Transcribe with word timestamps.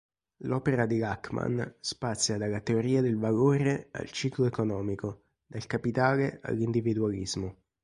L'opera 0.45 0.87
di 0.87 0.97
Lachmann 0.97 1.61
spazia 1.79 2.35
dalla 2.39 2.59
teoria 2.61 3.01
del 3.01 3.19
valore 3.19 3.89
al 3.91 4.09
ciclo 4.09 4.45
economico, 4.47 5.25
dal 5.45 5.67
capitale 5.67 6.39
all'individualismo. 6.41 7.55